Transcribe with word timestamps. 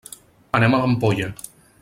Anem 0.59 0.77
a 0.77 0.81
l'Ampolla. 0.85 1.29